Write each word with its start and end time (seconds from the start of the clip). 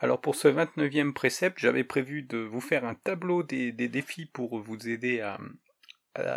Alors 0.00 0.20
pour 0.20 0.36
ce 0.36 0.46
29e 0.46 1.12
précepte, 1.12 1.58
j'avais 1.58 1.82
prévu 1.82 2.22
de 2.22 2.38
vous 2.38 2.60
faire 2.60 2.84
un 2.84 2.94
tableau 2.94 3.42
des, 3.42 3.72
défis 3.72 4.26
pour 4.26 4.60
vous 4.60 4.88
aider 4.88 5.20
à, 5.20 5.38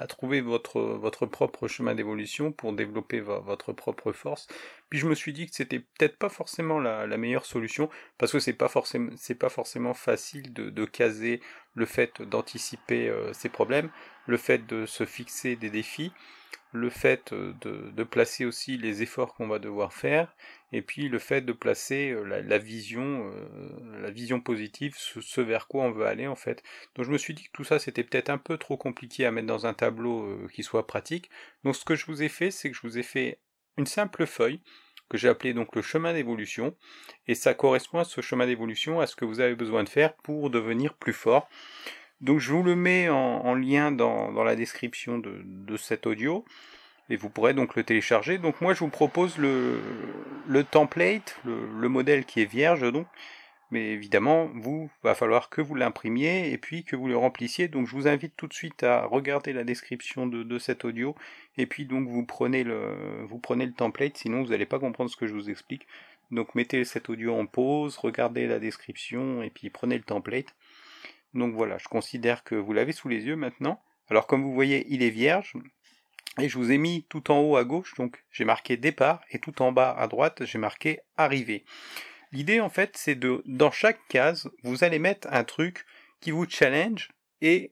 trouver 0.07 0.41
votre, 0.41 1.25
propre 1.27 1.68
chemin 1.68 1.96
d'évolution 1.96 2.52
pour 2.52 2.74
développer 2.74 3.20
votre 3.20 3.74
propre 3.74 4.12
force. 4.13 4.47
Puis 4.89 5.00
je 5.00 5.08
me 5.08 5.16
suis 5.16 5.34
dit 5.34 5.47
que 5.47 5.55
c'était 5.55 5.79
peut-être 5.79 6.18
pas 6.18 6.29
forcément 6.29 6.79
la, 6.79 7.05
meilleure 7.18 7.46
solution 7.46 7.89
parce 8.18 8.32
que 8.32 8.39
c'est 8.39 8.54
pas 8.54 8.68
forcément 8.68 9.12
pas 9.39 9.50
forcément 9.50 9.93
facile 9.93 10.54
de, 10.54 10.86
caser 10.86 11.39
le 11.75 11.86
fait 11.86 12.21
d'anticiper 12.21 13.09
euh, 13.09 13.32
ces 13.32 13.50
problèmes, 13.50 13.89
le 14.28 14.38
fait 14.38 14.66
de 14.66 14.86
se 14.86 15.05
fixer 15.05 15.55
des 15.55 15.70
défis 15.70 16.12
le 16.71 16.89
fait 16.89 17.34
euh, 17.34 17.54
de, 17.62 18.04
placer 18.04 18.46
aussi 18.46 18.78
les 18.78 19.04
efforts 19.04 19.34
qu'on 19.36 19.48
va 19.48 19.59
devoir 19.59 19.93
faire, 19.93 20.34
et 20.71 20.81
puis 20.81 21.09
le 21.09 21.19
fait 21.19 21.41
de 21.41 21.53
placer 21.53 22.11
euh, 22.11 22.23
la, 22.23 22.57
vision, 22.57 23.31
euh, 23.33 24.01
la 24.01 24.11
vision 24.11 24.39
positive, 24.39 24.95
ce, 24.97 25.41
vers 25.41 25.67
quoi 25.67 25.84
on 25.84 25.91
veut 25.91 26.05
aller 26.05 26.27
en 26.27 26.35
fait. 26.35 26.63
Donc 26.95 27.05
je 27.05 27.12
me 27.12 27.17
suis 27.17 27.34
dit 27.34 27.43
que 27.43 27.52
tout 27.53 27.63
ça 27.63 27.79
c'était 27.79 28.03
peut-être 28.03 28.29
un 28.29 28.38
peu 28.38 28.57
trop 28.57 28.77
compliqué 28.77 29.26
à 29.26 29.31
mettre 29.31 29.48
dans 29.48 29.65
un 29.65 29.73
tableau 29.73 30.48
qui 30.53 30.63
soit 30.63 30.88
pratique. 30.88 31.29
Donc 31.63 31.76
ce 31.76 31.85
que 31.85 31.95
je 31.95 32.05
vous 32.05 32.23
ai 32.23 32.29
fait, 32.29 32.52
c'est 32.52 32.70
que 32.70 32.76
je 32.76 32.81
vous 32.81 32.98
ai 32.98 33.03
fait 33.03 33.39
une 33.77 33.88
simple 33.88 34.26
feuille 34.26 34.62
que 35.12 35.17
j'ai 35.17 35.27
appelée 35.27 35.53
donc 35.53 35.76
le 35.76 35.81
chemin 35.81 36.13
d'évolution, 36.13 36.73
et 37.27 37.35
ça 37.35 37.53
correspond 37.53 37.99
à 37.99 38.05
ce 38.05 38.21
chemin 38.21 38.48
d'évolution, 38.48 39.01
à 39.01 39.07
ce 39.07 39.17
que 39.17 39.26
vous 39.26 39.41
avez 39.41 39.55
besoin 39.55 39.84
de 39.84 39.90
faire 39.90 40.15
pour 40.15 40.49
devenir 40.49 40.93
plus 40.93 41.12
fort. 41.12 41.49
Donc 42.21 42.40
je 42.40 42.53
vous 42.53 42.63
le 42.63 42.77
mets 42.77 43.09
en, 43.09 43.53
lien 43.53 43.91
dans, 43.91 44.31
la 44.43 44.55
description 44.55 45.17
de, 45.20 45.77
cet 45.77 46.07
audio 46.07 46.45
et 47.11 47.17
vous 47.17 47.29
pourrez 47.29 47.53
donc 47.53 47.75
le 47.75 47.83
télécharger. 47.83 48.38
Donc 48.38 48.61
moi 48.61 48.73
je 48.73 48.79
vous 48.79 48.89
propose 48.89 49.38
le, 49.38 49.81
template, 50.63 51.37
le, 51.43 51.89
modèle 51.89 52.25
qui 52.25 52.41
est 52.41 52.45
vierge 52.45 52.89
donc, 52.91 53.05
mais 53.70 53.91
évidemment 53.91 54.49
vous 54.55 54.89
va 55.03 55.13
falloir 55.13 55.49
que 55.49 55.61
vous 55.61 55.75
l'imprimiez 55.75 56.53
et 56.53 56.57
puis 56.57 56.85
que 56.85 56.95
vous 56.95 57.07
le 57.07 57.17
remplissiez. 57.17 57.68
Donc 57.68 57.87
je 57.87 57.95
vous 57.95 58.07
invite 58.07 58.34
tout 58.37 58.48
de 58.48 58.53
suite 58.53 58.84
à 58.84 59.05
regarder 59.05 59.51
la 59.51 59.65
description 59.65 60.26
de, 60.26 60.57
cet 60.57 60.85
audio 60.85 61.15
et 61.57 61.65
puis 61.65 61.85
donc 61.85 62.07
vous 62.07 62.26
prenez 62.26 62.63
le 62.63 63.25
vous 63.25 63.40
prenez 63.40 63.65
le 63.65 63.73
template, 63.73 64.18
sinon 64.18 64.44
vous 64.44 64.51
n'allez 64.51 64.66
pas 64.66 64.79
comprendre 64.79 65.09
ce 65.09 65.18
que 65.18 65.28
je 65.28 65.34
vous 65.34 65.50
explique. 65.50 65.85
Donc 66.31 66.56
mettez 66.56 66.85
cet 66.85 67.09
audio 67.09 67.35
en 67.35 67.46
pause, 67.46 67.97
regardez 67.97 68.47
la 68.47 68.59
description 68.59 69.44
et 69.44 69.50
puis 69.50 69.69
prenez 69.69 69.97
le 69.97 70.03
template. 70.03 70.56
Donc 71.34 71.53
voilà, 71.56 71.78
je 71.78 71.90
considère 71.90 72.46
que 72.46 72.56
vous 72.56 72.72
l'avez 72.72 72.94
sous 72.94 73.09
les 73.09 73.25
yeux 73.25 73.35
maintenant. 73.35 73.81
Alors 74.09 74.28
comme 74.28 74.44
vous 74.44 74.53
voyez, 74.53 74.85
il 74.90 75.03
est 75.03 75.09
vierge. 75.09 75.56
Et 76.40 76.47
je 76.47 76.58
vous 76.58 76.72
ai 76.72 76.78
mis 76.78 77.03
tout 77.09 77.31
en 77.31 77.40
haut 77.40 77.58
à 77.58 77.64
gauche, 77.64 77.94
donc 77.96 78.24
j'ai 78.31 78.46
marqué 78.46 78.78
départ, 78.78 79.22
et 79.31 79.40
tout 79.40 79.62
en 79.62 79.72
bas 79.72 79.94
à 79.97 80.08
droite, 80.08 80.46
j'ai 80.46 80.58
marqué 80.58 81.00
arrivée. 81.18 81.66
L'idée 82.31 82.62
en 82.62 82.69
fait, 82.69 82.96
c'est 82.96 83.16
de, 83.16 83.44
dans 83.46 83.72
chaque 83.72 84.00
case, 84.08 84.50
vous 84.64 84.84
allez 84.84 85.00
mettre 85.00 85.28
un 85.31 85.44
truc 85.44 85.86
qui 86.22 86.31
vous 86.31 86.47
challenge 86.47 87.09
et 87.42 87.72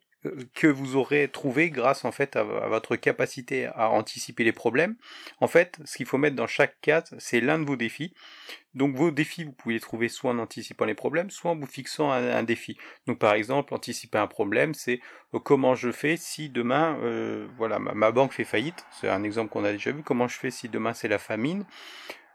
que 0.53 0.67
vous 0.67 0.95
aurez 0.95 1.29
trouvé 1.29 1.69
grâce 1.69 2.03
en 2.03 2.11
fait 2.11 2.35
à, 2.35 2.43
votre 2.43 2.95
capacité 2.95 3.67
à 3.67 3.89
anticiper 3.89 4.43
les 4.43 4.51
problèmes. 4.51 4.95
En 5.39 5.47
fait, 5.47 5.79
ce 5.85 5.97
qu'il 5.97 6.05
faut 6.05 6.17
mettre 6.17 6.35
dans 6.35 6.47
chaque 6.47 6.79
case, 6.81 7.15
c'est 7.19 7.39
l'un 7.39 7.59
de 7.59 7.65
vos 7.65 7.75
défis. 7.75 8.13
Donc 8.75 8.95
vos 8.95 9.11
défis, 9.11 9.45
vous 9.45 9.53
pouvez 9.53 9.75
les 9.75 9.79
trouver 9.79 10.09
soit 10.09 10.31
en 10.31 10.39
anticipant 10.39 10.85
les 10.85 10.93
problèmes, 10.93 11.29
soit 11.29 11.51
en 11.51 11.55
vous 11.55 11.65
fixant 11.65 12.11
un, 12.11 12.43
défi. 12.43 12.77
Donc 13.07 13.17
par 13.17 13.33
exemple, 13.33 13.73
anticiper 13.73 14.17
un 14.17 14.27
problème, 14.27 14.73
c'est 14.73 14.99
euh, 15.33 15.39
comment 15.39 15.73
je 15.73 15.91
fais 15.91 16.17
si 16.17 16.49
demain, 16.49 16.97
euh, 17.01 17.47
voilà, 17.57 17.79
ma 17.79 18.11
banque 18.11 18.33
fait 18.33 18.43
faillite. 18.43 18.85
C'est 18.91 19.09
un 19.09 19.23
exemple 19.23 19.51
qu'on 19.51 19.63
a 19.63 19.71
déjà 19.71 19.91
vu. 19.91 20.03
Comment 20.03 20.27
je 20.27 20.37
fais 20.37 20.51
si 20.51 20.69
demain 20.69 20.93
c'est 20.93 21.07
la 21.07 21.19
famine? 21.19 21.65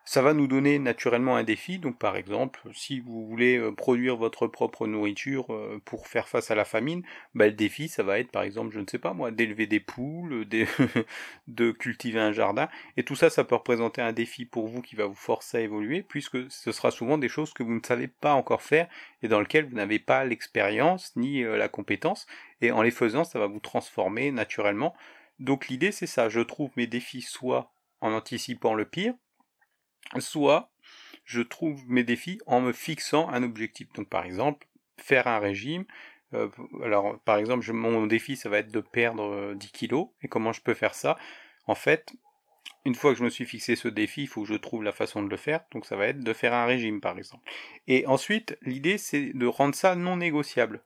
Ça 0.05 0.21
va 0.21 0.35
nous 0.35 0.47
donner 0.47 0.79
naturellement 0.79 1.37
un 1.37 1.45
défi. 1.45 1.79
Donc 1.79 1.99
par 1.99 2.17
exemple, 2.17 2.61
si 2.75 3.01
vous 3.01 3.27
voulez 3.27 3.57
euh, 3.57 3.73
produire 3.73 4.17
votre 4.17 4.47
propre 4.47 4.87
nourriture 4.87 5.53
euh, 5.53 5.81
pour 5.85 6.07
faire 6.07 6.29
face 6.29 6.51
à 6.51 6.55
la 6.55 6.67
famine, 6.67 7.03
bah, 7.35 7.47
le 7.47 7.53
défi, 7.53 7.89
ça 7.89 8.03
va 8.03 8.19
être 8.19 8.31
par 8.31 8.43
exemple, 8.43 8.75
je 8.75 8.81
ne 8.81 8.87
sais 8.87 8.99
pas 8.99 9.15
moi, 9.15 9.31
d'élever 9.31 9.67
des 9.67 9.81
poules, 9.81 10.47
de 11.49 11.71
cultiver 11.73 12.21
un 12.21 12.33
jardin. 12.33 12.69
Et 12.97 13.03
tout 13.03 13.17
ça, 13.17 13.31
ça 13.31 13.45
peut 13.45 13.55
représenter 13.55 14.03
un 14.03 14.13
défi 14.13 14.45
pour 14.45 14.69
vous 14.69 14.83
qui 14.83 14.95
va 14.95 15.07
vous 15.07 15.15
forcer 15.15 15.59
à 15.59 15.61
évoluer, 15.61 16.03
puisque 16.03 16.51
ce 16.51 16.73
sera 16.73 16.91
souvent 16.91 17.17
des 17.17 17.29
choses 17.29 17.55
que 17.55 17.63
vous 17.63 17.75
ne 17.75 17.85
savez 17.85 18.09
pas 18.09 18.35
encore 18.35 18.63
faire 18.63 18.89
et 19.23 19.29
dans 19.29 19.41
lesquelles 19.41 19.67
vous 19.67 19.77
n'avez 19.77 19.99
pas 19.99 20.25
l'expérience 20.25 21.17
ni 21.17 21.43
euh, 21.43 21.57
la 21.57 21.69
compétence. 21.69 22.27
Et 22.61 22.71
en 22.73 22.83
les 22.83 22.91
faisant, 22.91 23.25
ça 23.25 23.39
va 23.39 23.47
vous 23.47 23.61
transformer 23.61 24.31
naturellement. 24.31 24.95
Donc 25.39 25.69
l'idée, 25.69 25.93
c'est 25.93 26.07
ça. 26.07 26.29
Je 26.29 26.41
trouve 26.41 26.71
mes 26.77 26.87
défis 26.87 27.23
soit 27.23 27.73
en 28.01 28.13
anticipant 28.13 28.75
le 28.75 28.85
pire, 28.85 29.15
soit 30.19 30.71
je 31.25 31.41
trouve 31.41 31.83
mes 31.89 32.05
défis 32.05 32.39
en 32.47 32.61
me 32.61 32.73
fixant 32.73 33.29
un 33.31 33.43
objectif. 33.43 33.93
Donc 33.95 34.09
par 34.09 34.25
exemple, 34.25 34.67
faire 34.99 35.27
un 35.27 35.39
régime. 35.39 35.85
Euh, 36.35 36.49
alors 36.83 37.19
par 37.21 37.39
exemple, 37.39 37.71
mon 37.73 38.07
défi, 38.07 38.37
ça 38.37 38.49
va 38.49 38.59
être 38.59 38.73
de 38.73 38.81
perdre 38.81 39.55
10 39.55 39.67
euh, 39.67 39.71
kilos. 39.73 40.09
Et 40.23 40.29
comment 40.29 40.53
je 40.53 40.61
peux 40.61 40.75
faire 40.75 40.95
ça? 40.95 41.19
En 41.67 41.75
fait, 41.75 42.13
une 42.85 42.95
fois 42.95 43.13
que 43.13 43.19
je 43.19 43.25
me 43.25 43.31
suis 43.31 43.47
fixé 43.47 43.77
ce 43.77 43.89
défi, 43.89 44.23
il 44.23 44.29
faut 44.29 44.43
que 44.43 44.49
je 44.49 44.55
trouve 44.55 44.83
la 44.83 44.93
façon 44.93 45.23
de 45.23 45.29
le 45.29 45.37
faire. 45.37 45.65
Donc 45.73 45.87
ça 45.87 45.97
va 45.97 46.07
être 46.07 46.21
de 46.21 46.33
faire 46.33 46.53
un 46.53 46.67
régime 46.67 47.01
par 47.01 47.17
exemple. 47.17 47.49
Et 47.87 48.07
ensuite, 48.07 48.59
l'idée, 48.63 48.99
c'est 48.99 49.33
de 49.33 49.47
rendre 49.47 49.75
ça 49.75 49.95
non 49.95 50.19
négociable. 50.19 50.83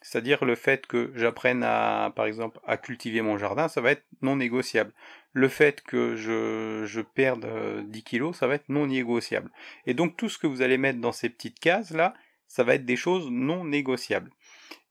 C'est-à-dire 0.00 0.44
le 0.44 0.54
fait 0.54 0.86
que 0.86 1.12
j'apprenne 1.14 1.62
à, 1.62 2.12
par 2.16 2.26
exemple, 2.26 2.58
à 2.66 2.76
cultiver 2.76 3.22
mon 3.22 3.38
jardin, 3.38 3.68
ça 3.68 3.80
va 3.80 3.92
être 3.92 4.04
non 4.20 4.36
négociable. 4.36 4.92
Le 5.32 5.48
fait 5.48 5.82
que 5.82 6.16
je, 6.16 6.84
je 6.86 7.00
perde 7.00 7.46
10 7.86 7.98
euh, 7.98 8.02
kilos, 8.02 8.36
ça 8.36 8.46
va 8.46 8.54
être 8.54 8.68
non 8.68 8.86
négociable. 8.86 9.50
Et 9.86 9.94
donc 9.94 10.16
tout 10.16 10.28
ce 10.28 10.38
que 10.38 10.46
vous 10.46 10.62
allez 10.62 10.78
mettre 10.78 11.00
dans 11.00 11.12
ces 11.12 11.28
petites 11.28 11.60
cases 11.60 11.92
là, 11.92 12.14
ça 12.48 12.64
va 12.64 12.74
être 12.74 12.84
des 12.84 12.96
choses 12.96 13.30
non 13.30 13.64
négociables. 13.64 14.30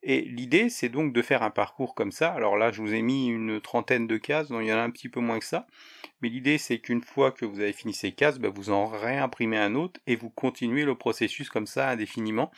Et 0.03 0.22
l'idée, 0.22 0.69
c'est 0.69 0.89
donc 0.89 1.13
de 1.13 1.22
faire 1.22 1.44
un 1.44 1.51
parcours 1.51 1.94
comme 1.94 2.12
ça. 2.12 2.31
Alors 2.31 2.57
là, 2.57 2.72
je 2.72 2.81
vous 2.81 2.94
ai 2.94 3.03
mis 3.03 3.28
une 3.28 3.62
trentaine 3.62 4.07
de 4.07 4.17
cases, 4.17 4.47
donc 4.47 4.63
il 4.63 4.67
y 4.67 4.73
en 4.73 4.78
a 4.78 4.81
un 4.81 4.89
petit 4.89 5.09
peu 5.09 5.19
moins 5.19 5.38
que 5.38 5.45
ça. 5.45 5.67
Mais 6.22 6.29
l'idée, 6.29 6.57
c'est 6.57 6.79
qu'une 6.79 7.01
fois 7.01 7.31
que 7.31 7.45
vous 7.45 7.59
avez 7.59 7.73
fini 7.73 7.94
ces 7.94 8.12
cases, 8.12 8.39
ben, 8.39 8.51
vous 8.51 8.72
en 8.72 8.88
réimprimez 8.88 9.57
un 9.57 9.75
autre 9.75 10.00
et 10.07 10.16
vous 10.16 10.29
continuez 10.29 10.85
le 10.85 10.95
processus 10.95 11.50
comme 11.50 11.67
ça 11.67 11.89
indéfiniment. 11.89 12.51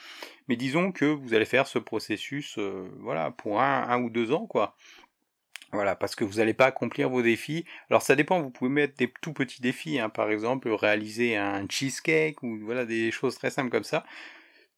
Mais 0.48 0.56
disons 0.56 0.92
que 0.92 1.06
vous 1.06 1.34
allez 1.34 1.46
faire 1.46 1.68
ce 1.68 1.80
processus, 1.80 2.58
euh, 2.58 2.90
voilà, 3.00 3.32
pour 3.32 3.62
un, 3.62 4.02
ou 4.02 4.10
deux 4.10 4.32
ans, 4.32 4.46
quoi. 4.48 4.76
Voilà, 5.74 5.96
parce 5.96 6.16
que 6.16 6.24
vous 6.24 6.36
n'allez 6.36 6.54
pas 6.54 6.68
accomplir 6.68 7.10
vos 7.10 7.24
défis. 7.24 7.66
Alors 7.90 8.04
ça 8.04 8.16
dépend, 8.16 8.42
vous 8.42 8.52
pouvez 8.52 8.70
mettre 8.70 8.96
des 8.96 9.12
tout 9.22 9.34
petits 9.34 9.62
défis, 9.62 10.00
hein. 10.00 10.10
par 10.10 10.30
exemple 10.30 10.70
réaliser 10.70 11.36
un 11.36 11.66
cheesecake 11.68 12.44
ou 12.44 12.60
voilà 12.62 12.86
des 12.86 13.10
choses 13.12 13.36
très 13.36 13.50
simples 13.50 13.72
comme 13.72 13.84
ça. 13.84 14.06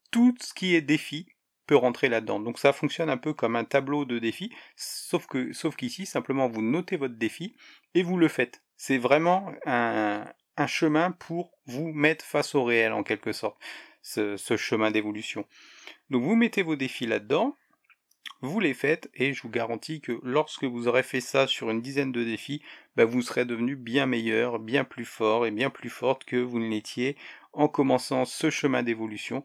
Tout 0.09 0.33
ce 0.39 0.53
qui 0.53 0.73
est 0.73 0.81
défi, 0.81 1.27
peut 1.65 1.75
rentrer 1.75 2.09
là-dedans. 2.09 2.39
Donc 2.39 2.59
ça 2.59 2.73
fonctionne 2.73 3.09
un 3.09 3.17
peu 3.17 3.33
comme 3.33 3.55
un 3.55 3.63
tableau 3.63 4.05
de 4.05 4.19
défis, 4.19 4.51
sauf 4.75 5.27
que 5.27 5.53
sauf 5.53 5.75
qu'ici 5.75 6.05
simplement 6.05 6.47
vous 6.47 6.61
notez 6.61 6.97
votre 6.97 7.15
défi 7.15 7.55
et 7.93 8.03
vous 8.03 8.17
le 8.17 8.27
faites. 8.27 8.61
C'est 8.77 8.97
vraiment 8.97 9.51
un, 9.65 10.25
chemin 10.67 11.11
pour 11.11 11.51
vous 11.65 11.91
mettre 11.91 12.25
face 12.25 12.55
au 12.55 12.63
réel 12.63 12.93
en 12.93 13.03
quelque 13.03 13.31
sorte, 13.31 13.57
ce, 14.01 14.37
chemin 14.57 14.91
d'évolution. 14.91 15.45
Donc 16.09 16.23
vous 16.23 16.35
mettez 16.35 16.63
vos 16.63 16.75
défis 16.75 17.07
là-dedans, 17.07 17.57
vous 18.41 18.59
les 18.59 18.73
faites 18.73 19.09
et 19.13 19.33
je 19.33 19.41
vous 19.41 19.49
garantis 19.49 20.01
que 20.01 20.19
lorsque 20.23 20.65
vous 20.65 20.87
aurez 20.87 21.03
fait 21.03 21.21
ça 21.21 21.47
sur 21.47 21.69
une 21.71 21.81
dizaine 21.81 22.11
de 22.11 22.23
défis, 22.23 22.61
ben 22.95 23.05
vous 23.05 23.21
serez 23.21 23.45
devenu 23.45 23.75
bien 23.75 24.05
meilleur, 24.05 24.59
bien 24.59 24.83
plus 24.83 25.05
fort 25.05 25.45
et 25.45 25.51
bien 25.51 25.69
plus 25.69 25.89
forte 25.89 26.25
que 26.25 26.35
vous 26.35 26.59
ne 26.59 26.69
l'étiez 26.69 27.15
en 27.53 27.67
commençant 27.67 28.25
ce 28.25 28.49
chemin 28.49 28.83
d'évolution 28.83 29.43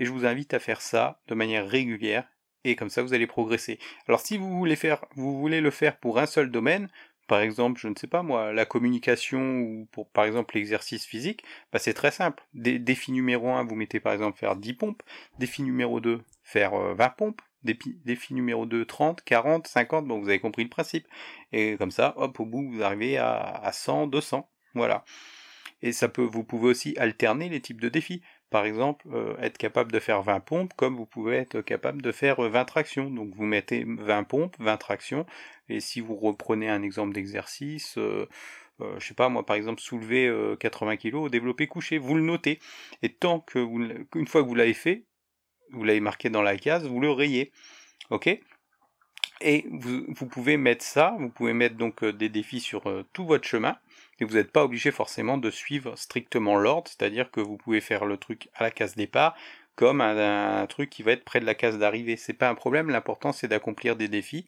et 0.00 0.04
je 0.04 0.10
vous 0.10 0.26
invite 0.26 0.54
à 0.54 0.58
faire 0.58 0.80
ça 0.80 1.20
de 1.28 1.34
manière 1.36 1.68
régulière 1.68 2.26
et 2.64 2.74
comme 2.74 2.90
ça 2.90 3.02
vous 3.02 3.14
allez 3.14 3.28
progresser. 3.28 3.78
Alors 4.08 4.20
si 4.20 4.36
vous 4.36 4.58
voulez 4.58 4.76
faire, 4.76 5.04
vous 5.14 5.38
voulez 5.38 5.60
le 5.60 5.70
faire 5.70 5.98
pour 5.98 6.18
un 6.18 6.26
seul 6.26 6.50
domaine, 6.50 6.88
par 7.28 7.40
exemple, 7.40 7.80
je 7.80 7.86
ne 7.86 7.94
sais 7.94 8.08
pas 8.08 8.24
moi, 8.24 8.52
la 8.52 8.64
communication 8.64 9.60
ou 9.60 9.88
par 10.12 10.24
exemple 10.24 10.56
l'exercice 10.56 11.06
physique, 11.06 11.44
bah 11.72 11.78
c'est 11.78 11.94
très 11.94 12.10
simple. 12.10 12.42
défi 12.54 13.12
numéro 13.12 13.50
1, 13.50 13.62
vous 13.64 13.76
mettez 13.76 14.00
par 14.00 14.12
exemple 14.12 14.36
faire 14.36 14.56
10 14.56 14.74
pompes, 14.74 15.02
défi 15.38 15.62
numéro 15.62 16.00
2, 16.00 16.20
faire 16.42 16.72
20 16.72 17.04
euh, 17.04 17.08
pompes, 17.16 17.40
défi, 17.62 18.34
numéro 18.34 18.66
2, 18.66 18.84
30, 18.84 19.22
40, 19.22 19.68
50, 19.68 20.06
bon 20.06 20.18
vous 20.18 20.28
avez 20.28 20.40
compris 20.40 20.64
le 20.64 20.70
principe. 20.70 21.06
Et 21.52 21.76
comme 21.76 21.90
ça, 21.90 22.14
hop, 22.16 22.40
au 22.40 22.46
bout 22.46 22.68
vous 22.68 22.82
arrivez 22.82 23.16
à, 23.18 23.38
à 23.38 23.72
100, 23.72 24.08
200, 24.08 24.50
voilà. 24.74 25.04
Et 25.82 25.92
ça 25.92 26.08
peut, 26.08 26.22
vous 26.22 26.44
pouvez 26.44 26.68
aussi 26.68 26.96
alterner 26.98 27.48
les 27.48 27.60
types 27.60 27.80
de 27.80 27.88
défis 27.88 28.22
par 28.50 28.64
exemple, 28.64 29.06
euh, 29.12 29.36
être 29.38 29.58
capable 29.58 29.92
de 29.92 30.00
faire 30.00 30.22
20 30.22 30.40
pompes 30.40 30.74
comme 30.76 30.96
vous 30.96 31.06
pouvez 31.06 31.36
être 31.36 31.60
capable 31.62 32.02
de 32.02 32.12
faire 32.12 32.40
20 32.40 32.64
tractions. 32.64 33.10
Donc 33.10 33.34
vous 33.34 33.44
mettez 33.44 33.84
20 33.86 34.24
pompes, 34.24 34.56
20 34.58 34.76
tractions, 34.76 35.26
et 35.68 35.80
si 35.80 36.00
vous 36.00 36.16
reprenez 36.16 36.68
un 36.68 36.82
exemple 36.82 37.14
d'exercice, 37.14 37.96
euh, 37.98 38.28
euh, 38.80 38.98
je 38.98 39.06
sais 39.06 39.14
pas 39.14 39.28
moi 39.28 39.44
par 39.46 39.56
exemple 39.56 39.80
soulever 39.80 40.32
80 40.58 40.96
kg 40.96 41.14
au 41.14 41.28
développé 41.28 41.66
couché, 41.66 41.98
vous 41.98 42.14
le 42.14 42.22
notez. 42.22 42.58
Et 43.02 43.10
tant 43.10 43.40
que 43.40 43.58
vous, 43.58 43.80
une 44.14 44.26
fois 44.26 44.42
que 44.42 44.48
vous 44.48 44.54
l'avez 44.54 44.74
fait, 44.74 45.04
vous 45.72 45.84
l'avez 45.84 46.00
marqué 46.00 46.30
dans 46.30 46.42
la 46.42 46.56
case, 46.56 46.86
vous 46.86 47.00
le 47.00 47.10
rayez. 47.10 47.52
Ok? 48.10 48.28
Et 49.40 49.66
vous, 49.70 50.26
pouvez 50.26 50.56
mettre 50.56 50.84
ça, 50.84 51.16
vous 51.18 51.30
pouvez 51.30 51.52
mettre 51.52 51.76
donc 51.76 52.04
des 52.04 52.28
défis 52.28 52.60
sur 52.60 52.82
tout 53.12 53.24
votre 53.24 53.46
chemin, 53.46 53.76
et 54.20 54.24
vous 54.24 54.34
n'êtes 54.34 54.52
pas 54.52 54.64
obligé 54.64 54.90
forcément 54.90 55.38
de 55.38 55.50
suivre 55.50 55.96
strictement 55.96 56.56
l'ordre, 56.56 56.88
c'est-à-dire 56.88 57.30
que 57.30 57.40
vous 57.40 57.56
pouvez 57.56 57.80
faire 57.80 58.04
le 58.04 58.16
truc 58.16 58.48
à 58.54 58.62
la 58.62 58.70
case 58.70 58.94
départ, 58.94 59.34
comme 59.80 60.02
un, 60.02 60.66
truc 60.66 60.90
qui 60.90 61.02
va 61.02 61.12
être 61.12 61.24
près 61.24 61.40
de 61.40 61.46
la 61.46 61.54
case 61.54 61.78
d'arrivée. 61.78 62.16
C'est 62.16 62.34
pas 62.34 62.50
un 62.50 62.54
problème, 62.54 62.90
l'important 62.90 63.32
c'est 63.32 63.48
d'accomplir 63.48 63.96
des 63.96 64.08
défis 64.08 64.46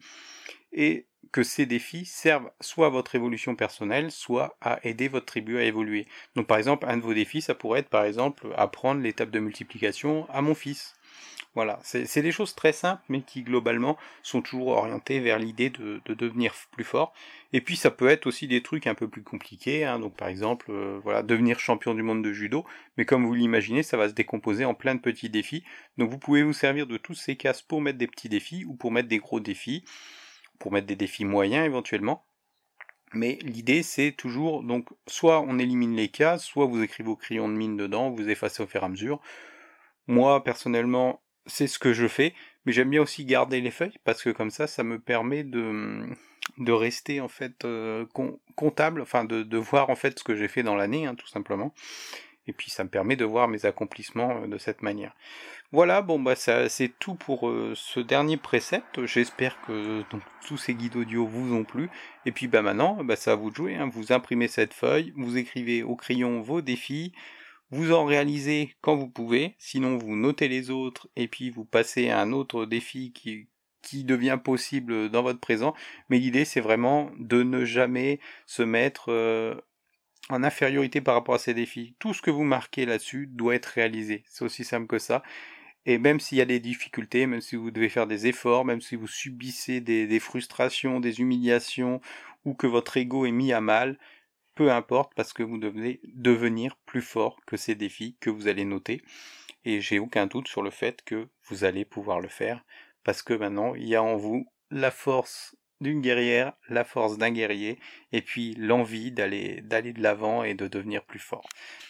et 0.74 1.06
que 1.32 1.42
ces 1.42 1.64
défis 1.64 2.04
servent 2.04 2.50
soit 2.60 2.86
à 2.86 2.90
votre 2.90 3.14
évolution 3.14 3.56
personnelle, 3.56 4.10
soit 4.10 4.56
à 4.60 4.78
aider 4.82 5.08
votre 5.08 5.24
tribu 5.24 5.56
à 5.56 5.62
évoluer. 5.62 6.06
Donc 6.34 6.46
par 6.46 6.58
exemple, 6.58 6.86
un 6.86 6.98
de 6.98 7.02
vos 7.02 7.14
défis, 7.14 7.40
ça 7.40 7.54
pourrait 7.54 7.80
être 7.80 7.88
par 7.88 8.04
exemple 8.04 8.48
apprendre 8.56 9.00
l'étape 9.00 9.30
de 9.30 9.38
multiplication 9.38 10.28
à 10.28 10.42
mon 10.42 10.54
fils. 10.54 10.94
Voilà, 11.54 11.78
c'est 11.82 12.22
des 12.22 12.32
choses 12.32 12.54
très 12.54 12.72
simples, 12.72 13.02
mais 13.10 13.20
qui 13.20 13.42
globalement 13.42 13.98
sont 14.22 14.40
toujours 14.40 14.68
orientées 14.68 15.20
vers 15.20 15.38
l'idée 15.38 15.68
de, 15.68 16.00
devenir 16.06 16.54
plus 16.70 16.84
fort. 16.84 17.12
Et 17.52 17.60
puis 17.60 17.76
ça 17.76 17.90
peut 17.90 18.08
être 18.08 18.26
aussi 18.26 18.48
des 18.48 18.62
trucs 18.62 18.86
un 18.86 18.94
peu 18.94 19.06
plus 19.06 19.22
compliqués, 19.22 19.84
hein. 19.84 19.98
donc 19.98 20.16
par 20.16 20.28
exemple, 20.28 20.70
euh, 20.70 20.98
voilà, 21.04 21.22
devenir 21.22 21.60
champion 21.60 21.92
du 21.94 22.02
monde 22.02 22.24
de 22.24 22.32
judo. 22.32 22.64
Mais 22.96 23.04
comme 23.04 23.26
vous 23.26 23.34
l'imaginez, 23.34 23.82
ça 23.82 23.98
va 23.98 24.08
se 24.08 24.14
décomposer 24.14 24.64
en 24.64 24.72
plein 24.72 24.94
de 24.94 25.00
petits 25.00 25.28
défis. 25.28 25.62
Donc 25.98 26.08
vous 26.08 26.18
pouvez 26.18 26.42
vous 26.42 26.54
servir 26.54 26.86
de 26.86 26.96
tous 26.96 27.14
ces 27.14 27.36
cases 27.36 27.60
pour 27.60 27.82
mettre 27.82 27.98
des 27.98 28.06
petits 28.06 28.30
défis 28.30 28.64
ou 28.64 28.74
pour 28.74 28.90
mettre 28.90 29.08
des 29.08 29.18
gros 29.18 29.40
défis, 29.40 29.84
pour 30.58 30.72
mettre 30.72 30.86
des 30.86 30.96
défis 30.96 31.26
moyens 31.26 31.66
éventuellement. 31.66 32.24
Mais 33.12 33.38
l'idée 33.42 33.82
c'est 33.82 34.12
toujours 34.12 34.62
donc 34.62 34.88
soit 35.06 35.42
on 35.42 35.58
élimine 35.58 35.94
les 35.96 36.08
cases, 36.08 36.44
soit 36.44 36.64
vous 36.64 36.82
écrivez 36.82 37.08
vos 37.08 37.16
crayons 37.16 37.48
de 37.48 37.54
mine 37.54 37.76
dedans, 37.76 38.10
vous 38.10 38.30
effacez 38.30 38.62
au 38.62 38.66
fur 38.66 38.82
et 38.82 38.86
à 38.86 38.88
mesure. 38.88 39.20
Moi 40.06 40.42
personnellement, 40.42 41.21
c'est 41.46 41.66
ce 41.66 41.78
que 41.78 41.92
je 41.92 42.06
fais, 42.06 42.34
mais 42.64 42.72
j'aime 42.72 42.90
bien 42.90 43.02
aussi 43.02 43.24
garder 43.24 43.60
les 43.60 43.70
feuilles 43.70 43.98
parce 44.04 44.22
que 44.22 44.30
comme 44.30 44.50
ça, 44.50 44.66
ça 44.66 44.82
me 44.82 44.98
permet 44.98 45.44
de, 45.44 46.06
de 46.58 46.72
rester 46.72 47.20
en 47.20 47.28
fait 47.28 47.64
euh, 47.64 48.06
comptable, 48.56 49.00
enfin 49.00 49.24
de, 49.24 49.42
de, 49.42 49.58
voir 49.58 49.90
en 49.90 49.96
fait 49.96 50.18
ce 50.18 50.24
que 50.24 50.34
j'ai 50.34 50.48
fait 50.48 50.62
dans 50.62 50.76
l'année, 50.76 51.06
hein, 51.06 51.14
tout 51.14 51.26
simplement. 51.26 51.74
Et 52.48 52.52
puis 52.52 52.70
ça 52.70 52.82
me 52.82 52.88
permet 52.88 53.14
de 53.14 53.24
voir 53.24 53.46
mes 53.48 53.66
accomplissements 53.66 54.42
euh, 54.42 54.46
de 54.46 54.58
cette 54.58 54.82
manière. 54.82 55.14
Voilà, 55.70 56.02
bon 56.02 56.18
bah 56.18 56.34
c'est 56.36 56.92
tout 56.98 57.14
pour 57.14 57.48
euh, 57.48 57.72
ce 57.74 58.00
dernier 58.00 58.36
précepte. 58.36 59.06
J'espère 59.06 59.60
que 59.62 60.02
donc, 60.10 60.20
tous 60.46 60.58
ces 60.58 60.74
guides 60.74 60.96
audio 60.96 61.26
vous 61.26 61.54
ont 61.54 61.64
plu. 61.64 61.88
Et 62.26 62.32
puis 62.32 62.46
bah 62.46 62.62
maintenant, 62.62 63.02
bah, 63.04 63.16
ça 63.16 63.32
à 63.32 63.34
vous 63.36 63.50
de 63.50 63.56
jouer. 63.56 63.76
Hein. 63.76 63.88
Vous 63.90 64.12
imprimez 64.12 64.48
cette 64.48 64.74
feuille, 64.74 65.12
vous 65.16 65.38
écrivez 65.38 65.82
au 65.82 65.96
crayon 65.96 66.42
vos 66.42 66.60
défis, 66.60 67.12
vous 67.72 67.92
en 67.92 68.04
réalisez 68.04 68.74
quand 68.82 68.94
vous 68.94 69.08
pouvez, 69.08 69.54
sinon 69.58 69.96
vous 69.96 70.14
notez 70.14 70.46
les 70.46 70.70
autres 70.70 71.08
et 71.16 71.26
puis 71.26 71.48
vous 71.48 71.64
passez 71.64 72.10
à 72.10 72.20
un 72.20 72.32
autre 72.32 72.66
défi 72.66 73.12
qui, 73.12 73.48
qui 73.80 74.04
devient 74.04 74.38
possible 74.42 75.08
dans 75.08 75.22
votre 75.22 75.40
présent. 75.40 75.74
Mais 76.10 76.18
l'idée 76.18 76.44
c'est 76.44 76.60
vraiment 76.60 77.10
de 77.18 77.42
ne 77.42 77.64
jamais 77.64 78.20
se 78.46 78.62
mettre 78.62 79.06
euh, 79.08 79.54
en 80.28 80.44
infériorité 80.44 81.00
par 81.00 81.14
rapport 81.14 81.34
à 81.34 81.38
ces 81.38 81.54
défis. 81.54 81.94
Tout 81.98 82.12
ce 82.12 82.20
que 82.20 82.30
vous 82.30 82.44
marquez 82.44 82.84
là-dessus 82.84 83.26
doit 83.26 83.54
être 83.54 83.66
réalisé. 83.66 84.22
C'est 84.28 84.44
aussi 84.44 84.64
simple 84.64 84.86
que 84.86 84.98
ça. 84.98 85.22
Et 85.86 85.98
même 85.98 86.20
s'il 86.20 86.38
y 86.38 86.42
a 86.42 86.44
des 86.44 86.60
difficultés, 86.60 87.26
même 87.26 87.40
si 87.40 87.56
vous 87.56 87.70
devez 87.70 87.88
faire 87.88 88.06
des 88.06 88.26
efforts, 88.26 88.66
même 88.66 88.82
si 88.82 88.96
vous 88.96 89.08
subissez 89.08 89.80
des, 89.80 90.06
des 90.06 90.20
frustrations, 90.20 91.00
des 91.00 91.20
humiliations, 91.20 92.00
ou 92.44 92.54
que 92.54 92.66
votre 92.66 92.96
ego 92.98 93.24
est 93.24 93.32
mis 93.32 93.52
à 93.52 93.60
mal, 93.60 93.98
peu 94.54 94.70
importe 94.70 95.12
parce 95.14 95.32
que 95.32 95.42
vous 95.42 95.58
devez 95.58 96.00
devenir 96.04 96.76
plus 96.86 97.02
fort 97.02 97.40
que 97.46 97.56
ces 97.56 97.74
défis 97.74 98.16
que 98.20 98.30
vous 98.30 98.48
allez 98.48 98.64
noter. 98.64 99.02
Et 99.64 99.80
j'ai 99.80 99.98
aucun 99.98 100.26
doute 100.26 100.48
sur 100.48 100.62
le 100.62 100.70
fait 100.70 101.02
que 101.04 101.28
vous 101.44 101.64
allez 101.64 101.84
pouvoir 101.84 102.20
le 102.20 102.28
faire 102.28 102.64
parce 103.04 103.22
que 103.22 103.34
maintenant 103.34 103.74
il 103.74 103.88
y 103.88 103.96
a 103.96 104.02
en 104.02 104.16
vous 104.16 104.46
la 104.70 104.90
force 104.90 105.56
d'une 105.82 106.00
guerrière, 106.00 106.52
la 106.68 106.84
force 106.84 107.18
d'un 107.18 107.30
guerrier, 107.30 107.78
et 108.12 108.22
puis 108.22 108.54
l'envie 108.54 109.10
d'aller 109.10 109.60
d'aller 109.62 109.92
de 109.92 110.00
l'avant 110.00 110.44
et 110.44 110.54
de 110.54 110.68
devenir 110.68 111.02
plus 111.04 111.18
fort. 111.18 111.46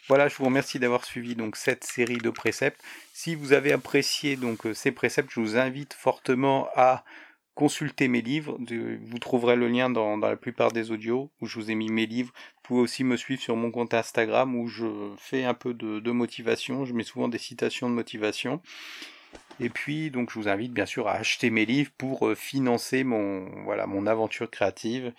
Voilà, 0.08 0.28
je 0.28 0.36
vous 0.36 0.46
remercie 0.46 0.78
d'avoir 0.78 1.04
suivi 1.04 1.36
donc 1.36 1.56
cette 1.56 1.84
série 1.84 2.16
de 2.16 2.30
préceptes. 2.30 2.82
Si 3.12 3.34
vous 3.34 3.52
avez 3.52 3.72
apprécié 3.72 4.36
donc 4.36 4.66
euh, 4.66 4.74
ces 4.74 4.92
préceptes, 4.92 5.30
je 5.30 5.40
vous 5.40 5.56
invite 5.56 5.92
fortement 5.92 6.68
à 6.74 7.04
consultez 7.54 8.08
mes 8.08 8.22
livres. 8.22 8.58
Vous 8.58 9.18
trouverez 9.18 9.56
le 9.56 9.68
lien 9.68 9.90
dans, 9.90 10.16
la 10.16 10.36
plupart 10.36 10.72
des 10.72 10.90
audios 10.90 11.30
où 11.40 11.46
je 11.46 11.58
vous 11.58 11.70
ai 11.70 11.74
mis 11.74 11.90
mes 11.90 12.06
livres. 12.06 12.32
Vous 12.56 12.60
pouvez 12.62 12.80
aussi 12.80 13.04
me 13.04 13.16
suivre 13.16 13.42
sur 13.42 13.56
mon 13.56 13.70
compte 13.70 13.94
Instagram 13.94 14.54
où 14.56 14.68
je 14.68 15.12
fais 15.16 15.44
un 15.44 15.54
peu 15.54 15.74
de, 15.74 16.10
motivation. 16.10 16.84
Je 16.84 16.94
mets 16.94 17.04
souvent 17.04 17.28
des 17.28 17.38
citations 17.38 17.88
de 17.88 17.94
motivation. 17.94 18.60
Et 19.60 19.68
puis, 19.68 20.10
donc, 20.10 20.30
je 20.30 20.38
vous 20.38 20.48
invite 20.48 20.72
bien 20.72 20.86
sûr 20.86 21.08
à 21.08 21.12
acheter 21.12 21.50
mes 21.50 21.64
livres 21.66 21.90
pour 21.96 22.26
euh, 22.26 22.34
financer 22.34 23.04
mon, 23.04 23.64
voilà, 23.64 23.86
mon 23.86 24.06
aventure 24.06 24.50
créative. 24.50 25.12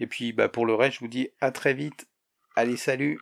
Et 0.00 0.06
puis, 0.06 0.32
bah, 0.32 0.48
pour 0.48 0.66
le 0.66 0.74
reste, 0.74 0.94
je 0.94 1.00
vous 1.00 1.08
dis 1.08 1.30
à 1.40 1.50
très 1.50 1.72
vite. 1.72 2.06
Allez, 2.56 2.76
salut! 2.76 3.18